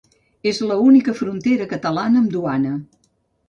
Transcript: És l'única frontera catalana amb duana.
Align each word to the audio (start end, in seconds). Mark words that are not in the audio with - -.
És 0.51 0.61
l'única 0.69 1.15
frontera 1.21 1.69
catalana 1.77 2.23
amb 2.25 2.35
duana. 2.39 2.77